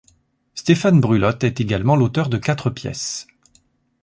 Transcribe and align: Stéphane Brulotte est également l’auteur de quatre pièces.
Stéphane 0.55 0.99
Brulotte 0.99 1.43
est 1.43 1.59
également 1.61 1.95
l’auteur 1.95 2.27
de 2.27 2.39
quatre 2.39 2.71
pièces. 2.71 3.27